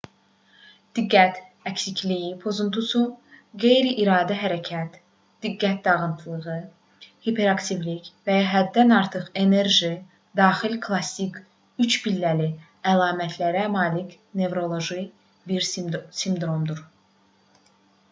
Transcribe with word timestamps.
diqqət 0.97 1.35
əksikliyi 1.71 2.29
pozuntusu 2.43 2.99
qeyri-iradi 3.63 4.37
hərəkət 4.43 4.93
diqqət 5.45 5.83
dağınıqlığı 5.87 6.55
hiperaktivlik 7.27 8.09
və 8.29 8.37
ya 8.39 8.47
həddən 8.53 8.95
artıq 9.01 9.27
enerji 9.43 9.91
daxil 10.41 10.73
klassik 10.87 11.37
üçpilləli 11.87 12.47
əlamətlərə 12.93 13.67
malik 13.77 14.15
nevroloji 14.43 14.97
bir 15.53 15.69
sindromdur 16.17 16.83